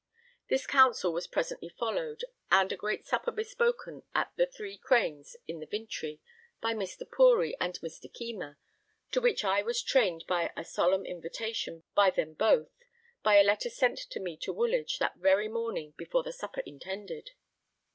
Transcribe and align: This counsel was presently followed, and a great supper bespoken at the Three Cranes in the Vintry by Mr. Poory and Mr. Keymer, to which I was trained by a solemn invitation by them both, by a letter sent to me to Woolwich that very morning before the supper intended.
This 0.49 0.65
counsel 0.65 1.13
was 1.13 1.27
presently 1.27 1.69
followed, 1.69 2.25
and 2.49 2.71
a 2.71 2.75
great 2.75 3.05
supper 3.05 3.29
bespoken 3.29 4.01
at 4.15 4.31
the 4.35 4.47
Three 4.47 4.75
Cranes 4.79 5.35
in 5.47 5.59
the 5.59 5.67
Vintry 5.67 6.19
by 6.59 6.73
Mr. 6.73 7.03
Poory 7.07 7.55
and 7.61 7.79
Mr. 7.81 8.11
Keymer, 8.11 8.57
to 9.11 9.21
which 9.21 9.43
I 9.45 9.61
was 9.61 9.79
trained 9.83 10.25
by 10.27 10.51
a 10.57 10.65
solemn 10.65 11.05
invitation 11.05 11.83
by 11.93 12.09
them 12.09 12.33
both, 12.33 12.71
by 13.21 13.35
a 13.35 13.43
letter 13.43 13.69
sent 13.69 13.99
to 14.09 14.19
me 14.19 14.37
to 14.37 14.51
Woolwich 14.51 14.97
that 14.97 15.17
very 15.17 15.47
morning 15.47 15.93
before 15.97 16.23
the 16.23 16.33
supper 16.33 16.61
intended. 16.65 17.33